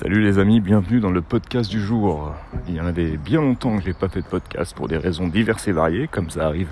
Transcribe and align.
Salut 0.00 0.22
les 0.22 0.38
amis, 0.38 0.60
bienvenue 0.60 1.00
dans 1.00 1.10
le 1.10 1.20
podcast 1.22 1.68
du 1.68 1.80
jour. 1.80 2.32
Il 2.68 2.76
y 2.76 2.80
en 2.80 2.86
avait 2.86 3.16
bien 3.16 3.40
longtemps 3.40 3.76
que 3.76 3.82
je 3.82 3.88
n'ai 3.88 3.94
pas 3.94 4.08
fait 4.08 4.20
de 4.20 4.26
podcast 4.26 4.72
pour 4.72 4.86
des 4.86 4.96
raisons 4.96 5.26
diverses 5.26 5.66
et 5.66 5.72
variées, 5.72 6.06
comme 6.06 6.30
ça 6.30 6.46
arrive 6.46 6.68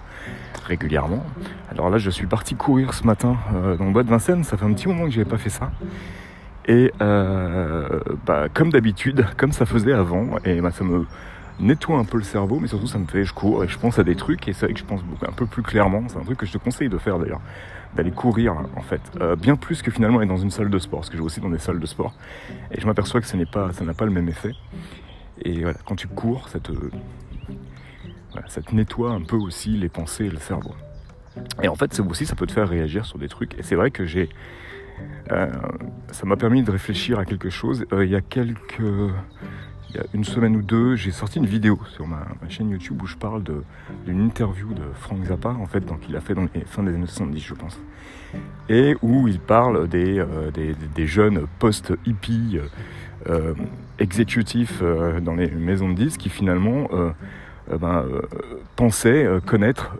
régulièrement. 0.65 1.27
Alors 1.73 1.91
là, 1.91 1.99
je 1.99 2.09
suis 2.09 2.29
parti 2.29 2.55
courir 2.55 2.95
ce 2.95 3.05
matin 3.05 3.37
euh, 3.53 3.77
dans 3.77 3.87
le 3.87 3.91
bois 3.91 4.05
de 4.05 4.11
Vincennes, 4.11 4.45
ça 4.45 4.57
fait 4.57 4.65
un 4.65 4.73
petit 4.73 4.87
moment 4.87 5.07
que 5.07 5.11
je 5.11 5.19
n'avais 5.19 5.29
pas 5.29 5.39
fait 5.39 5.51
ça. 5.51 5.73
Et 6.69 6.93
euh, 7.01 7.99
bah, 8.25 8.47
comme 8.55 8.71
d'habitude, 8.71 9.27
comme 9.37 9.51
ça 9.51 9.67
faisait 9.67 9.93
avant, 9.93 10.39
et 10.45 10.61
bah, 10.61 10.71
ça 10.71 10.85
me 10.85 11.05
nettoie 11.61 11.99
un 11.99 12.05
peu 12.05 12.19
le 12.19 12.25
cerveau, 12.25 12.59
mais 12.61 12.69
surtout 12.69 12.87
ça 12.87 12.99
me 12.99 13.07
fait, 13.07 13.25
je 13.25 13.33
cours 13.33 13.65
et 13.65 13.69
je 13.69 13.79
pense 13.79 13.99
à 13.99 14.05
des 14.05 14.17
trucs, 14.17 14.47
et 14.49 14.53
c'est 14.53 14.67
vrai 14.67 14.75
que 14.75 14.81
je 14.81 14.85
pense 14.85 15.01
un 15.27 15.33
peu 15.33 15.47
plus 15.47 15.63
clairement, 15.63 16.05
c'est 16.09 16.19
un 16.19 16.25
truc 16.25 16.39
que 16.39 16.47
je 16.47 16.53
te 16.53 16.59
conseille 16.59 16.89
de 16.89 16.99
faire 16.99 17.19
d'ailleurs, 17.19 17.41
d'aller 17.95 18.11
courir 18.11 18.55
en 18.77 18.83
fait, 18.83 19.01
euh, 19.21 19.37
bien 19.37 19.57
plus 19.57 19.83
que 19.83 19.91
finalement 19.91 20.19
aller 20.19 20.29
dans 20.29 20.37
une 20.37 20.51
salle 20.51 20.71
de 20.71 20.79
sport, 20.79 21.01
parce 21.01 21.11
que 21.11 21.17
je 21.17 21.23
vais 21.23 21.27
aussi 21.27 21.41
dans 21.41 21.51
des 21.51 21.59
salles 21.59 21.81
de 21.81 21.87
sport, 21.87 22.15
et 22.71 22.81
je 22.81 22.87
m'aperçois 22.87 23.21
que 23.21 23.27
ce 23.27 23.37
n'est 23.37 23.47
pas, 23.47 23.73
ça 23.73 23.85
n'a 23.85 23.95
pas 23.95 24.05
le 24.05 24.13
même 24.13 24.29
effet. 24.29 24.53
Et 25.43 25.63
voilà, 25.63 25.79
quand 25.85 25.97
tu 25.97 26.09
cours, 26.09 26.49
ça 26.49 26.61
te, 26.61 26.73
ça 28.47 28.63
te 28.63 28.75
nettoie 28.75 29.11
un 29.11 29.21
peu 29.21 29.37
aussi 29.37 29.71
les 29.71 29.89
pensées 29.89 30.25
et 30.25 30.31
le 30.31 30.39
cerveau. 30.39 30.75
Et 31.63 31.69
en 31.69 31.75
fait, 31.75 31.93
c'est 31.93 32.01
aussi, 32.01 32.27
ça 32.27 32.35
peut 32.35 32.47
te 32.47 32.53
faire 32.53 32.69
réagir 32.69 33.05
sur 33.05 33.19
des 33.19 33.29
trucs. 33.29 33.59
Et 33.59 33.63
c'est 33.63 33.75
vrai 33.75 33.91
que 33.91 34.07
j'ai, 34.07 34.31
euh, 35.33 35.53
ça 36.11 36.27
m'a 36.27 36.37
permis 36.37 36.63
de 36.63 36.71
réfléchir 36.71 37.19
à 37.19 37.25
quelque 37.25 37.51
chose. 37.51 37.85
Euh, 37.93 38.05
il 38.05 38.11
y 38.11 38.17
a 38.17 38.21
quelques, 38.21 38.81
il 39.97 40.01
y 40.01 40.03
a 40.03 40.07
une 40.13 40.25
semaine 40.25 40.57
ou 40.57 40.63
deux, 40.63 40.95
j'ai 40.95 41.11
sorti 41.11 41.39
une 41.39 41.47
vidéo 41.47 41.81
sur 41.89 42.07
ma, 42.07 42.27
chaîne 42.51 42.69
YouTube 42.69 43.01
où 43.03 43.07
je 43.07 43.17
parle 43.17 43.43
d'une 44.05 44.21
interview 44.21 44.75
de 44.75 44.83
Frank 45.01 45.25
Zappa, 45.25 45.49
en 45.49 45.65
fait, 45.65 45.81
donc 45.81 46.01
il 46.07 46.15
a 46.17 46.21
fait 46.21 46.35
dans 46.35 46.47
les 46.55 46.61
fins 46.67 46.83
des 46.83 46.95
années 46.95 47.07
70, 47.07 47.41
je 47.41 47.55
pense, 47.55 47.81
et 48.69 48.95
où 49.01 49.27
il 49.27 49.41
parle 49.41 49.89
des, 49.89 50.19
euh, 50.19 50.51
jeunes 50.99 51.47
post-hippies 51.59 52.59
euh, 53.31 53.55
exécutifs 53.99 54.81
euh, 54.83 55.19
dans 55.21 55.35
les 55.35 55.51
maisons 55.51 55.89
de 55.89 55.95
disques 55.95 56.21
qui 56.21 56.29
finalement 56.29 56.89
ben, 57.81 58.05
pensaient 58.77 59.27
connaître 59.47 59.97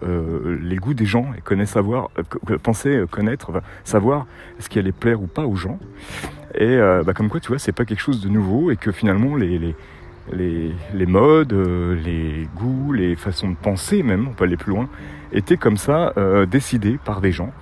les 0.61 0.77
goûts 0.77 0.95
des 0.95 1.07
gens 1.07 1.27
et 1.39 2.59
pensaient 2.59 3.05
connaître, 3.11 3.63
savoir 3.85 4.27
ce 4.59 4.69
qui 4.69 4.79
allait 4.79 4.93
plaire 4.93 5.23
ou 5.23 5.27
pas 5.27 5.47
aux 5.47 5.57
gens. 5.57 5.79
Et 6.57 6.65
euh, 6.65 7.03
bah, 7.05 7.13
comme 7.13 7.29
quoi, 7.29 7.41
tu 7.41 7.49
vois, 7.49 7.59
c'est 7.59 7.73
pas 7.73 7.85
quelque 7.85 8.01
chose 8.01 8.21
de 8.21 8.29
nouveau 8.29 8.71
et 8.71 8.77
que 8.77 8.91
finalement, 8.91 9.37
les, 9.37 9.59
les, 10.33 10.73
les, 10.95 11.07
modes, 11.07 11.53
euh, 11.53 11.95
les 12.03 12.49
goûts, 12.57 12.93
les 12.93 13.15
façons 13.15 13.51
de 13.51 13.57
penser 13.57 14.03
même, 14.03 14.29
on 14.29 14.33
peut 14.33 14.45
aller 14.45 14.57
plus 14.57 14.73
loin, 14.73 14.89
étaient 15.33 15.59
comme 15.59 15.77
ça 15.77 16.13
euh, 16.17 16.47
décidés 16.47 16.99
par 17.05 17.21
des 17.21 17.33
gens. 17.33 17.53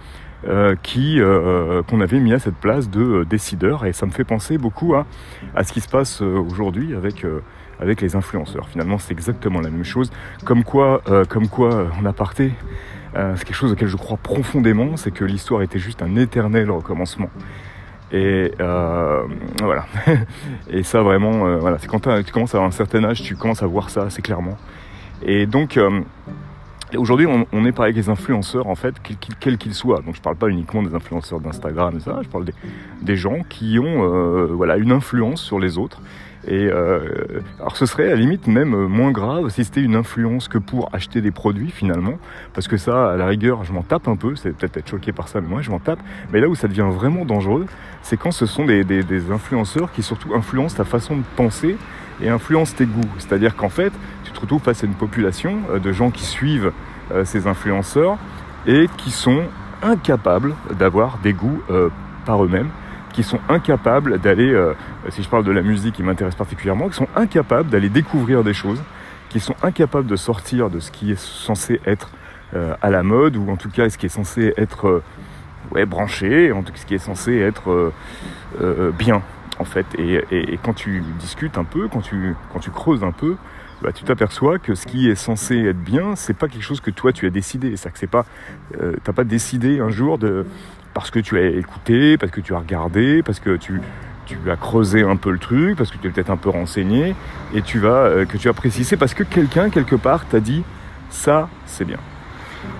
qui 0.82 1.18
qu'on 1.88 2.00
avait 2.02 2.20
mis 2.20 2.34
à 2.34 2.38
cette 2.38 2.60
place 2.60 2.90
de 2.90 3.24
décideurs 3.24 3.86
et 3.86 3.94
ça 3.94 4.04
me 4.04 4.10
fait 4.10 4.24
penser 4.26 4.58
beaucoup 4.58 4.94
à, 4.94 5.06
à 5.56 5.64
ce 5.64 5.72
qui 5.72 5.80
se 5.80 5.88
passe 5.88 6.20
aujourd'hui 6.20 6.94
avec 6.94 7.26
avec 7.80 8.02
les 8.02 8.14
influenceurs. 8.14 8.68
Finalement, 8.68 8.98
c'est 8.98 9.14
exactement 9.14 9.62
la 9.62 9.70
même 9.70 9.86
chose. 9.86 10.12
Comme 10.44 10.62
quoi, 10.62 11.00
comme 11.30 11.48
quoi, 11.48 11.86
en 11.98 12.04
aparté, 12.04 12.52
c'est 13.14 13.44
quelque 13.44 13.56
chose 13.56 13.72
auquel 13.72 13.88
je 13.88 13.96
crois 13.96 14.18
profondément, 14.18 14.98
c'est 14.98 15.12
que 15.12 15.24
l'histoire 15.24 15.62
était 15.62 15.78
juste 15.78 16.02
un 16.02 16.14
éternel 16.16 16.70
recommencement. 16.70 17.30
Et 18.14 18.52
euh, 18.60 19.24
voilà. 19.60 19.86
et 20.70 20.84
ça 20.84 21.02
vraiment, 21.02 21.48
euh, 21.48 21.58
voilà, 21.58 21.78
c'est 21.80 21.88
quand 21.88 21.98
tu 21.98 22.32
commences 22.32 22.54
à 22.54 22.58
avoir 22.58 22.68
un 22.68 22.70
certain 22.70 23.02
âge, 23.02 23.22
tu 23.22 23.34
commences 23.34 23.64
à 23.64 23.66
voir 23.66 23.90
ça 23.90 24.02
assez 24.02 24.22
clairement. 24.22 24.56
Et 25.26 25.46
donc 25.46 25.76
euh, 25.76 26.00
aujourd'hui, 26.96 27.26
on, 27.26 27.64
est 27.64 27.72
pareil 27.72 27.92
avec 27.92 27.96
les 27.96 28.08
influenceurs 28.08 28.68
en 28.68 28.76
fait, 28.76 28.94
quels 29.40 29.58
qu'ils 29.58 29.74
soient. 29.74 30.00
Donc 30.02 30.14
je 30.14 30.20
parle 30.20 30.36
pas 30.36 30.48
uniquement 30.48 30.84
des 30.84 30.94
influenceurs 30.94 31.40
d'Instagram, 31.40 31.98
ça, 31.98 32.20
je 32.22 32.28
parle 32.28 32.44
des, 32.44 32.54
des 33.02 33.16
gens 33.16 33.40
qui 33.48 33.80
ont 33.80 34.46
voilà 34.54 34.76
une 34.76 34.92
influence 34.92 35.42
sur 35.42 35.58
les 35.58 35.76
autres 35.76 36.00
et 36.46 36.68
euh, 36.70 37.00
alors 37.58 37.76
ce 37.76 37.86
serait 37.86 38.06
à 38.06 38.10
la 38.10 38.16
limite 38.16 38.46
même 38.46 38.74
moins 38.86 39.12
grave 39.12 39.48
si 39.48 39.64
c'était 39.64 39.80
une 39.80 39.96
influence 39.96 40.48
que 40.48 40.58
pour 40.58 40.90
acheter 40.92 41.20
des 41.20 41.30
produits 41.30 41.70
finalement, 41.70 42.18
parce 42.52 42.68
que 42.68 42.76
ça, 42.76 43.12
à 43.12 43.16
la 43.16 43.26
rigueur, 43.26 43.64
je 43.64 43.72
m'en 43.72 43.82
tape 43.82 44.08
un 44.08 44.16
peu, 44.16 44.36
c'est 44.36 44.54
peut-être 44.54 44.76
être 44.76 44.88
choqué 44.88 45.12
par 45.12 45.28
ça, 45.28 45.40
mais 45.40 45.48
moi 45.48 45.62
je 45.62 45.70
m'en 45.70 45.78
tape. 45.78 46.00
Mais 46.32 46.40
là 46.40 46.48
où 46.48 46.54
ça 46.54 46.68
devient 46.68 46.88
vraiment 46.90 47.24
dangereux, 47.24 47.66
c'est 48.02 48.16
quand 48.16 48.30
ce 48.30 48.46
sont 48.46 48.66
des, 48.66 48.84
influenceurs 49.30 49.90
qui 49.92 50.02
surtout 50.02 50.34
influencent 50.34 50.76
ta 50.76 50.84
façon 50.84 51.16
de 51.16 51.22
penser 51.36 51.76
et 52.20 52.28
influencent 52.28 52.74
tes 52.76 52.86
goûts. 52.86 53.00
C'est-à-dire 53.18 53.56
qu'en 53.56 53.68
fait, 53.70 53.92
tu 54.24 54.32
te 54.32 54.40
retrouves 54.40 54.62
face 54.62 54.84
à 54.84 54.86
une 54.86 54.94
population 54.94 55.58
euh, 55.70 55.78
de 55.78 55.92
gens 55.92 56.10
qui 56.10 56.24
suivent 56.24 56.72
euh, 57.12 57.24
ces 57.24 57.46
influenceurs 57.46 58.18
et 58.66 58.88
qui 58.98 59.10
sont 59.10 59.42
incapables 59.82 60.54
d'avoir 60.78 61.18
des 61.22 61.34
goûts 61.34 61.60
par 62.24 62.42
eux-mêmes 62.42 62.70
qui 63.14 63.22
sont 63.22 63.38
incapables 63.48 64.18
d'aller, 64.18 64.52
euh, 64.52 64.74
si 65.08 65.22
je 65.22 65.28
parle 65.28 65.44
de 65.44 65.52
la 65.52 65.62
musique 65.62 65.94
qui 65.94 66.02
m'intéresse 66.02 66.34
particulièrement, 66.34 66.88
qui 66.88 66.96
sont 66.96 67.08
incapables 67.14 67.70
d'aller 67.70 67.88
découvrir 67.88 68.42
des 68.42 68.52
choses, 68.52 68.82
qui 69.30 69.38
sont 69.40 69.54
incapables 69.62 70.08
de 70.08 70.16
sortir 70.16 70.68
de 70.68 70.80
ce 70.80 70.90
qui 70.90 71.12
est 71.12 71.18
censé 71.18 71.80
être 71.86 72.10
euh, 72.54 72.74
à 72.82 72.90
la 72.90 73.04
mode, 73.04 73.36
ou 73.36 73.48
en 73.50 73.56
tout 73.56 73.70
cas 73.70 73.88
ce 73.88 73.96
qui 73.96 74.06
est 74.06 74.10
censé 74.10 74.52
être 74.56 74.88
euh, 74.88 75.02
ouais, 75.70 75.86
branché, 75.86 76.50
en 76.50 76.62
tout 76.62 76.72
cas 76.72 76.78
ce 76.78 76.86
qui 76.86 76.94
est 76.94 76.98
censé 76.98 77.38
être 77.38 77.92
bien, 78.98 79.22
en 79.58 79.64
fait. 79.64 79.86
Et, 79.96 80.58
quand 80.62 80.74
tu 80.74 81.02
discutes 81.18 81.56
un 81.56 81.64
peu, 81.64 81.86
quand 81.88 82.00
tu, 82.00 82.34
quand 82.52 82.58
tu 82.58 82.70
creuses 82.70 83.04
un 83.04 83.12
peu, 83.12 83.36
bah, 83.80 83.92
tu 83.92 84.02
t'aperçois 84.02 84.58
que 84.58 84.74
ce 84.74 84.86
qui 84.86 85.08
est 85.08 85.14
censé 85.14 85.56
être 85.56 85.80
bien, 85.80 86.16
c'est 86.16 86.34
pas 86.34 86.48
quelque 86.48 86.62
chose 86.62 86.80
que 86.80 86.90
toi 86.90 87.12
tu 87.12 87.26
as 87.26 87.30
décidé. 87.30 87.76
C'est 87.76 87.92
que 87.92 87.98
c'est 87.98 88.06
pas, 88.06 88.24
t'as 89.02 89.12
pas 89.12 89.24
décidé 89.24 89.80
un 89.80 89.90
jour 89.90 90.18
de, 90.18 90.46
parce 90.94 91.10
que 91.10 91.18
tu 91.18 91.36
as 91.38 91.46
écouté, 91.46 92.16
parce 92.16 92.32
que 92.32 92.40
tu 92.40 92.54
as 92.54 92.58
regardé, 92.58 93.22
parce 93.22 93.40
que 93.40 93.56
tu, 93.56 93.80
as 94.50 94.56
creusé 94.56 95.02
un 95.02 95.16
peu 95.16 95.30
le 95.30 95.38
truc, 95.38 95.76
parce 95.76 95.90
que 95.90 95.98
tu 95.98 96.06
es 96.06 96.10
peut-être 96.10 96.30
un 96.30 96.36
peu 96.36 96.48
renseigné, 96.48 97.14
et 97.52 97.62
tu 97.62 97.80
vas, 97.80 98.04
euh, 98.04 98.24
que 98.24 98.38
tu 98.38 98.48
as 98.48 98.52
précisé 98.52 98.96
parce 98.96 99.12
que 99.12 99.24
quelqu'un, 99.24 99.68
quelque 99.68 99.96
part, 99.96 100.24
t'a 100.26 100.40
dit 100.40 100.62
ça, 101.10 101.48
c'est 101.66 101.84
bien. 101.84 101.98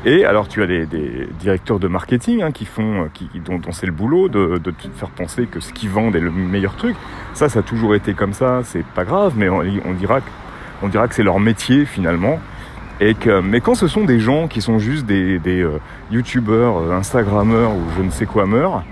Et 0.06 0.24
alors 0.24 0.48
tu 0.48 0.62
as 0.62 0.66
des, 0.66 0.86
directeurs 1.38 1.78
de 1.78 1.88
marketing 1.88 2.42
hein, 2.42 2.52
qui 2.52 2.64
font, 2.64 3.04
euh, 3.04 3.08
qui, 3.12 3.28
dont, 3.40 3.60
c'est 3.72 3.86
le 3.86 3.92
boulot 3.92 4.28
de, 4.28 4.56
te 4.58 4.88
faire 4.94 5.10
penser 5.10 5.46
que 5.46 5.60
ce 5.60 5.72
qu'ils 5.72 5.90
vendent 5.90 6.16
est 6.16 6.20
le 6.20 6.30
meilleur 6.30 6.76
truc. 6.76 6.96
Ça, 7.34 7.48
ça 7.48 7.58
a 7.58 7.62
toujours 7.62 7.94
été 7.94 8.14
comme 8.14 8.32
ça, 8.32 8.60
c'est 8.64 8.84
pas 8.84 9.04
grave, 9.04 9.34
mais 9.36 9.48
on, 9.48 9.62
on 9.84 10.88
dira 10.88 11.08
que 11.08 11.14
c'est 11.14 11.22
leur 11.22 11.40
métier 11.40 11.84
finalement. 11.84 12.40
Et 13.00 13.14
que, 13.14 13.40
mais 13.40 13.60
quand 13.60 13.74
ce 13.74 13.88
sont 13.88 14.04
des 14.04 14.20
gens 14.20 14.46
qui 14.46 14.60
sont 14.60 14.78
juste 14.78 15.04
des, 15.04 15.38
des 15.38 15.60
euh, 15.60 15.80
youtubeurs, 16.10 16.78
euh, 16.78 16.92
instagrammeurs 16.92 17.72
ou 17.72 17.82
je 17.96 18.02
ne 18.02 18.10
sais 18.10 18.26
quoi 18.26 18.46
meurent, 18.46 18.84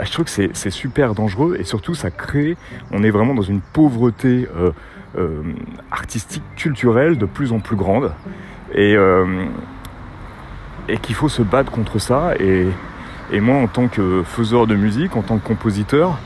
ah, 0.00 0.04
je 0.04 0.12
trouve 0.12 0.26
que 0.26 0.30
c'est 0.30 0.70
super 0.70 1.12
dangereux 1.12 1.56
et 1.58 1.64
surtout 1.64 1.92
ça 1.92 2.12
crée, 2.12 2.56
on 2.92 3.02
est 3.02 3.10
vraiment 3.10 3.34
dans 3.34 3.42
une 3.42 3.60
pauvreté 3.60 4.46
euh, 4.56 4.70
euh 5.18 5.42
artistique, 5.90 6.44
culturelle 6.54 7.18
de 7.18 7.26
plus 7.26 7.50
en 7.50 7.58
plus 7.58 7.74
grande 7.74 8.12
et, 8.72 8.94
euh, 8.94 9.46
et 10.88 10.98
qu'il 10.98 11.16
faut 11.16 11.28
se 11.28 11.42
battre 11.42 11.72
contre 11.72 11.98
ça. 11.98 12.34
Et, 12.38 12.68
et, 13.32 13.40
moi 13.40 13.56
en 13.56 13.66
tant 13.66 13.88
que 13.88 14.22
faiseur 14.24 14.68
de 14.68 14.76
musique, 14.76 15.16
en 15.16 15.22
tant 15.22 15.36
que 15.38 15.44
compositeur, 15.44 16.16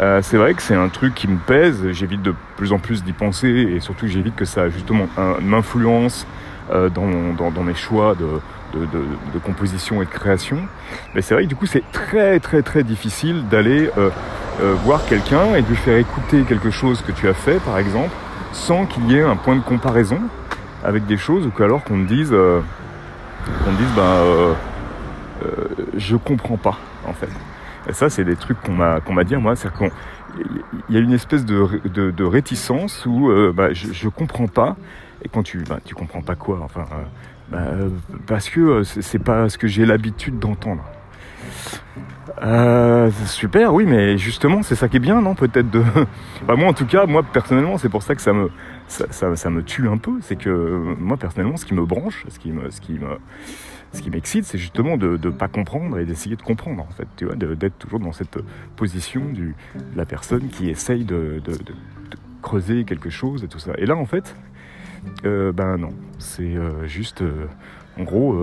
euh, 0.00 0.20
c'est 0.20 0.36
vrai 0.36 0.54
que 0.54 0.62
c'est 0.62 0.74
un 0.74 0.88
truc 0.88 1.14
qui 1.14 1.28
me 1.28 1.38
pèse, 1.38 1.88
j'évite 1.92 2.22
de 2.22 2.34
plus 2.56 2.72
en 2.72 2.80
plus 2.80 3.04
d'y 3.04 3.12
penser 3.12 3.48
et 3.48 3.78
surtout 3.78 4.08
j'évite 4.08 4.34
que 4.34 4.44
ça 4.44 4.68
justement 4.70 5.06
m'influence 5.40 6.26
euh, 6.72 6.88
dans, 6.88 7.62
mes 7.62 7.74
choix 7.74 8.14
de, 8.14 9.38
composition 9.44 10.00
et 10.00 10.06
de 10.06 10.10
création. 10.10 10.56
Mais 11.14 11.20
c'est 11.20 11.34
vrai 11.34 11.44
que 11.44 11.48
du 11.50 11.56
coup 11.56 11.66
c'est 11.66 11.84
très 11.92 12.40
très 12.40 12.62
très 12.62 12.82
difficile 12.82 13.46
d'aller 13.50 13.90
euh, 13.98 14.08
euh, 14.62 14.74
voir 14.82 15.04
quelqu'un 15.04 15.56
et 15.56 15.60
de 15.60 15.68
lui 15.68 15.76
faire 15.76 15.98
écouter 15.98 16.40
quelque 16.44 16.70
chose 16.70 17.02
que 17.02 17.12
tu 17.12 17.28
as 17.28 17.34
fait 17.34 17.60
par 17.60 17.76
exemple 17.76 18.14
sans 18.52 18.86
qu'il 18.86 19.10
y 19.10 19.16
ait 19.16 19.22
un 19.22 19.36
point 19.36 19.56
de 19.56 19.60
comparaison 19.60 20.18
avec 20.82 21.04
des 21.04 21.18
choses 21.18 21.46
ou 21.46 21.50
qu'alors 21.50 21.84
qu'on 21.84 21.98
me 21.98 22.06
dise 22.06 22.30
qu'on 22.30 23.72
dise 23.72 23.90
ben 23.94 24.56
je 25.98 26.16
comprends 26.16 26.56
pas 26.56 26.78
en 27.06 27.12
fait. 27.12 27.30
Et 27.90 27.92
ça 27.92 28.08
c'est 28.08 28.24
des 28.24 28.36
trucs 28.36 28.58
qu'on 28.62 28.72
m'a 28.72 29.00
qu'on 29.00 29.12
m'a 29.12 29.24
dit 29.24 29.36
moi, 29.36 29.54
c'est 29.54 29.68
qu'il 29.76 29.90
y 30.88 30.96
a 30.96 31.00
une 31.00 31.12
espèce 31.12 31.44
de, 31.44 32.24
réticence 32.24 33.04
où 33.04 33.30
bah, 33.52 33.74
je, 33.74 33.92
je 33.92 34.08
comprends 34.08 34.48
pas 34.48 34.76
et 35.24 35.28
quand 35.28 35.42
tu, 35.42 35.64
bah, 35.68 35.80
tu 35.84 35.94
comprends 35.94 36.22
pas 36.22 36.34
quoi, 36.34 36.60
enfin, 36.62 36.86
euh, 36.92 37.04
bah, 37.50 37.58
euh, 37.58 37.88
parce 38.26 38.48
que 38.50 38.60
euh, 38.60 38.84
c'est 38.84 39.18
pas 39.18 39.48
ce 39.48 39.58
que 39.58 39.66
j'ai 39.66 39.86
l'habitude 39.86 40.38
d'entendre. 40.38 40.84
super, 43.26 43.72
oui, 43.74 43.84
mais 43.86 44.18
justement, 44.18 44.62
c'est 44.62 44.74
ça 44.74 44.88
qui 44.88 44.98
est 44.98 45.00
bien, 45.00 45.20
non 45.20 45.34
Peut-être 45.34 45.70
de. 45.70 45.82
bah, 46.46 46.56
moi, 46.56 46.68
en 46.68 46.74
tout 46.74 46.86
cas, 46.86 47.06
moi 47.06 47.22
personnellement, 47.22 47.78
c'est 47.78 47.88
pour 47.88 48.02
ça 48.02 48.14
que 48.14 48.22
ça 48.22 48.32
me, 48.32 48.50
ça, 48.86 49.06
ça, 49.34 49.50
me 49.50 49.62
tue 49.62 49.88
un 49.88 49.96
peu. 49.96 50.18
C'est 50.20 50.36
que 50.36 50.94
moi, 50.98 51.16
personnellement, 51.16 51.56
ce 51.56 51.64
qui 51.64 51.74
me 51.74 51.84
branche, 51.84 52.24
ce 52.28 52.38
qui 52.38 52.52
me, 52.52 52.70
ce 52.70 52.80
qui 52.80 52.92
me, 52.92 53.18
ce 53.94 54.02
qui 54.02 54.10
m'excite, 54.10 54.44
c'est 54.44 54.58
justement 54.58 54.96
de 54.96 55.18
ne 55.22 55.30
pas 55.30 55.48
comprendre 55.48 55.98
et 55.98 56.04
d'essayer 56.04 56.36
de 56.36 56.42
comprendre, 56.42 56.82
en 56.82 56.92
fait, 56.92 57.06
tu 57.16 57.24
vois, 57.24 57.36
d'être 57.36 57.78
toujours 57.78 58.00
dans 58.00 58.12
cette 58.12 58.38
position 58.76 59.24
du, 59.24 59.54
de 59.74 59.96
la 59.96 60.04
personne 60.04 60.48
qui 60.48 60.68
essaye 60.68 61.04
de, 61.04 61.40
creuser 62.42 62.84
quelque 62.84 63.08
chose 63.08 63.42
et 63.42 63.48
tout 63.48 63.58
ça. 63.58 63.72
Et 63.78 63.86
là, 63.86 63.96
en 63.96 64.04
fait, 64.04 64.36
euh, 65.24 65.52
ben 65.52 65.76
non, 65.76 65.90
c'est 66.18 66.42
euh, 66.42 66.86
juste, 66.86 67.22
euh, 67.22 67.46
en 67.98 68.02
gros, 68.02 68.36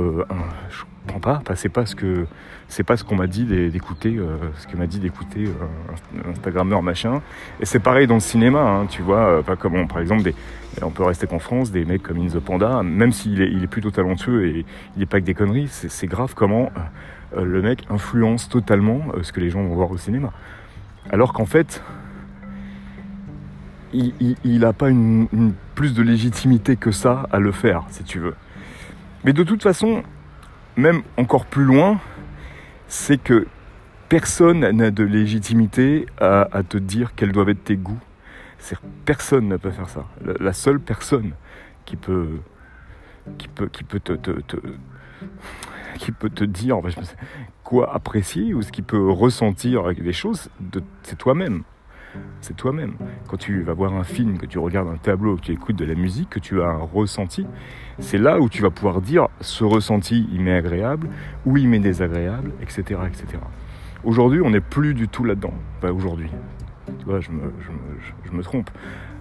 je 0.69 0.83
prends 1.07 1.19
pas, 1.19 1.41
c'est 1.55 1.69
pas 1.69 1.85
ce 1.85 1.95
que 1.95 2.25
c'est 2.69 2.83
pas 2.83 2.95
ce 2.95 3.03
qu'on 3.03 3.17
m'a 3.17 3.27
dit 3.27 3.43
d'écouter, 3.43 4.17
ce 4.55 4.65
que 4.65 4.77
m'a 4.77 4.87
dit 4.87 4.99
d'écouter 4.99 5.49
Instagrammeur 6.25 6.81
machin. 6.81 7.21
Et 7.59 7.65
c'est 7.65 7.79
pareil 7.79 8.07
dans 8.07 8.13
le 8.13 8.21
cinéma, 8.21 8.61
hein, 8.61 8.85
tu 8.85 9.01
vois, 9.01 9.43
pas 9.43 9.57
comme 9.57 9.89
par 9.89 9.99
exemple 9.99 10.31
on 10.81 10.89
peut 10.89 11.03
rester 11.03 11.27
qu'en 11.27 11.39
France, 11.39 11.69
des 11.69 11.83
mecs 11.83 12.01
comme 12.01 12.17
In 12.17 12.27
Panda, 12.39 12.81
même 12.81 13.11
s'il 13.11 13.41
est, 13.41 13.51
est 13.51 13.67
plutôt 13.67 13.91
talentueux 13.91 14.47
et 14.47 14.65
il 14.95 14.99
n'est 14.99 15.05
pas 15.05 15.19
que 15.19 15.25
des 15.25 15.33
conneries, 15.33 15.67
c'est 15.67 16.07
grave 16.07 16.33
comment 16.33 16.71
le 17.35 17.61
mec 17.61 17.83
influence 17.89 18.47
totalement 18.47 19.01
ce 19.21 19.33
que 19.33 19.41
les 19.41 19.49
gens 19.49 19.63
vont 19.63 19.75
voir 19.75 19.91
au 19.91 19.97
cinéma. 19.97 20.31
Alors 21.11 21.33
qu'en 21.33 21.45
fait, 21.45 21.83
il 23.93 24.59
n'a 24.59 24.73
pas 24.73 24.89
une, 24.89 25.53
plus 25.75 25.93
de 25.93 26.01
légitimité 26.01 26.75
que 26.75 26.91
ça 26.91 27.27
à 27.31 27.39
le 27.39 27.51
faire, 27.51 27.85
si 27.89 28.03
tu 28.03 28.19
veux. 28.19 28.35
Mais 29.23 29.33
de 29.33 29.43
toute 29.43 29.61
façon, 29.61 30.03
même 30.75 31.01
encore 31.17 31.45
plus 31.45 31.65
loin, 31.65 31.99
c'est 32.87 33.21
que 33.21 33.47
personne 34.09 34.59
n'a 34.59 34.91
de 34.91 35.03
légitimité 35.03 36.05
à, 36.19 36.63
te 36.67 36.77
dire 36.77 37.15
quels 37.15 37.31
doivent 37.31 37.49
être 37.49 37.63
tes 37.63 37.77
goûts. 37.77 37.99
Personne 39.05 39.47
ne 39.47 39.57
peut 39.57 39.71
faire 39.71 39.89
ça. 39.89 40.05
La, 40.39 40.53
seule 40.53 40.79
personne 40.79 41.31
qui 41.85 41.95
peut, 41.95 42.39
qui 43.37 43.47
peut, 43.47 43.67
qui 43.67 43.83
peut 43.83 43.99
te, 43.99 44.13
qui 45.97 46.11
peut 46.11 46.29
te 46.29 46.43
dire 46.43 46.79
quoi 47.63 47.93
apprécier 47.93 48.53
ou 48.53 48.61
ce 48.61 48.71
qui 48.71 48.81
peut 48.81 49.09
ressentir 49.09 49.93
des 49.93 50.13
choses, 50.13 50.49
c'est 51.03 51.17
toi-même 51.17 51.63
c'est 52.41 52.55
toi-même. 52.55 52.95
Quand 53.27 53.37
tu 53.37 53.61
vas 53.61 53.73
voir 53.73 53.93
un 53.93 54.03
film, 54.03 54.37
que 54.37 54.45
tu 54.45 54.59
regardes 54.59 54.87
un 54.87 54.97
tableau, 54.97 55.35
que 55.35 55.41
tu 55.41 55.51
écoutes 55.51 55.75
de 55.75 55.85
la 55.85 55.95
musique, 55.95 56.29
que 56.29 56.39
tu 56.39 56.61
as 56.61 56.67
un 56.67 56.83
ressenti, 56.83 57.45
c'est 57.99 58.17
là 58.17 58.39
où 58.39 58.49
tu 58.49 58.61
vas 58.61 58.69
pouvoir 58.69 59.01
dire 59.01 59.27
ce 59.41 59.63
ressenti, 59.63 60.27
il 60.31 60.41
m'est 60.41 60.55
agréable, 60.55 61.09
ou 61.45 61.57
il 61.57 61.67
m'est 61.67 61.79
désagréable, 61.79 62.51
etc. 62.61 63.01
etc. 63.07 63.39
Aujourd'hui, 64.03 64.41
on 64.41 64.49
n'est 64.49 64.61
plus 64.61 64.93
du 64.93 65.07
tout 65.07 65.23
là-dedans. 65.23 65.53
Enfin, 65.77 65.91
aujourd'hui. 65.91 66.29
Tu 66.99 67.05
vois, 67.05 67.19
je 67.19 67.29
me, 67.31 68.43
trompe. 68.43 68.69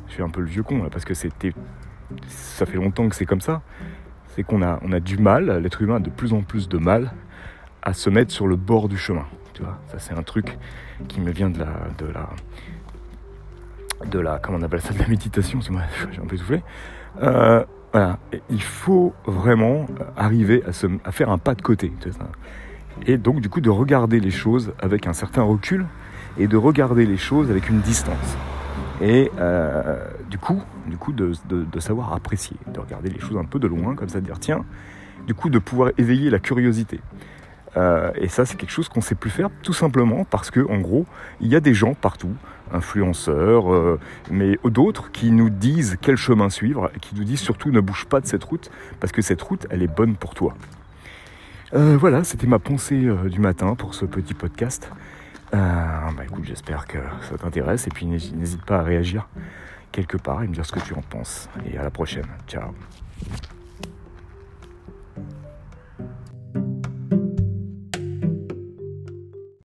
Je 0.08 0.14
suis 0.14 0.22
un 0.22 0.30
peu 0.30 0.40
le 0.40 0.46
vieux 0.46 0.62
con, 0.62 0.82
là, 0.82 0.88
parce 0.90 1.04
que 1.04 1.14
c'était, 1.14 1.52
ça 2.26 2.64
fait 2.64 2.76
longtemps 2.76 3.08
que 3.08 3.14
c'est 3.14 3.26
comme 3.26 3.40
ça. 3.40 3.62
C'est 4.28 4.42
qu'on 4.42 4.62
a, 4.62 5.00
du 5.00 5.18
mal, 5.18 5.60
l'être 5.62 5.82
humain 5.82 5.96
a 5.96 6.00
de 6.00 6.10
plus 6.10 6.32
en 6.32 6.42
plus 6.42 6.68
de 6.68 6.78
mal 6.78 7.12
à 7.82 7.92
se 7.92 8.08
mettre 8.10 8.32
sur 8.32 8.46
le 8.46 8.56
bord 8.56 8.88
du 8.88 8.96
chemin. 8.96 9.26
Tu 9.52 9.62
vois, 9.62 9.78
ça 9.88 9.98
c'est 9.98 10.14
un 10.14 10.22
truc 10.22 10.56
qui 11.08 11.20
me 11.20 11.30
vient 11.30 11.50
de 11.50 11.58
la, 11.58 12.30
de 14.06 14.18
la, 14.18 14.38
comment 14.38 14.58
on 14.58 14.62
appelle 14.62 14.80
ça, 14.80 14.92
de 14.92 14.98
la 14.98 15.08
méditation, 15.08 15.60
j'ai 15.60 15.72
un 16.22 16.26
peu 16.26 16.36
soufflé. 16.36 16.62
Euh, 17.22 17.64
voilà, 17.92 18.18
il 18.50 18.62
faut 18.62 19.12
vraiment 19.26 19.86
arriver 20.16 20.62
à, 20.66 21.12
faire 21.12 21.30
un 21.30 21.38
pas 21.38 21.54
de 21.54 21.62
côté. 21.62 21.92
Et 23.06 23.18
donc 23.18 23.40
du 23.40 23.48
coup 23.48 23.60
de 23.60 23.70
regarder 23.70 24.20
les 24.20 24.30
choses 24.30 24.72
avec 24.80 25.06
un 25.06 25.12
certain 25.12 25.42
recul 25.42 25.86
et 26.38 26.46
de 26.46 26.56
regarder 26.56 27.06
les 27.06 27.16
choses 27.16 27.50
avec 27.50 27.68
une 27.68 27.80
distance. 27.80 28.36
Et 29.00 29.30
euh, 29.38 29.98
du 30.30 30.38
coup, 30.38 30.62
du 30.86 30.96
coup 30.98 31.12
de, 31.12 31.32
de, 31.48 31.80
savoir 31.80 32.12
apprécier, 32.12 32.56
de 32.72 32.78
regarder 32.78 33.08
les 33.08 33.18
choses 33.18 33.38
un 33.38 33.44
peu 33.44 33.58
de 33.58 33.66
loin, 33.66 33.94
comme 33.94 34.08
ça, 34.08 34.20
de 34.20 34.26
dire 34.26 34.38
tiens, 34.38 34.64
du 35.26 35.34
coup 35.34 35.48
de 35.48 35.58
pouvoir 35.58 35.90
éveiller 35.96 36.30
la 36.30 36.38
curiosité. 36.38 37.00
Euh, 37.76 38.10
et 38.16 38.28
ça, 38.28 38.44
c'est 38.44 38.56
quelque 38.56 38.70
chose 38.70 38.88
qu'on 38.88 39.00
ne 39.00 39.04
sait 39.04 39.14
plus 39.14 39.30
faire, 39.30 39.48
tout 39.62 39.72
simplement 39.72 40.24
parce 40.24 40.50
que, 40.50 40.60
en 40.68 40.78
gros, 40.78 41.06
il 41.40 41.48
y 41.48 41.56
a 41.56 41.60
des 41.60 41.74
gens 41.74 41.94
partout, 41.94 42.34
influenceurs, 42.72 43.72
euh, 43.72 43.98
mais 44.30 44.58
d'autres 44.64 45.10
qui 45.10 45.30
nous 45.30 45.50
disent 45.50 45.96
quel 46.00 46.16
chemin 46.16 46.50
suivre, 46.50 46.90
qui 47.00 47.14
nous 47.14 47.24
disent 47.24 47.40
surtout 47.40 47.70
ne 47.70 47.80
bouge 47.80 48.06
pas 48.06 48.20
de 48.20 48.26
cette 48.26 48.44
route, 48.44 48.70
parce 49.00 49.12
que 49.12 49.22
cette 49.22 49.42
route, 49.42 49.66
elle 49.70 49.82
est 49.82 49.94
bonne 49.94 50.16
pour 50.16 50.34
toi. 50.34 50.54
Euh, 51.74 51.96
voilà, 51.98 52.24
c'était 52.24 52.46
ma 52.46 52.58
pensée 52.58 53.08
du 53.26 53.40
matin 53.40 53.74
pour 53.74 53.94
ce 53.94 54.04
petit 54.04 54.34
podcast. 54.34 54.90
bah 55.52 56.24
écoute, 56.24 56.44
j'espère 56.44 56.86
que 56.86 56.98
ça 57.28 57.38
t'intéresse, 57.38 57.86
et 57.86 57.90
puis 57.90 58.06
n'hésite 58.06 58.64
pas 58.64 58.78
à 58.78 58.82
réagir 58.82 59.28
quelque 59.92 60.16
part 60.16 60.42
et 60.42 60.48
me 60.48 60.54
dire 60.54 60.66
ce 60.66 60.72
que 60.72 60.80
tu 60.80 60.94
en 60.94 61.02
penses. 61.02 61.48
Et 61.66 61.78
à 61.78 61.82
la 61.82 61.90
prochaine. 61.90 62.26
Ciao. 62.46 62.74